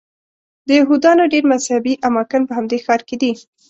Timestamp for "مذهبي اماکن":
1.53-2.41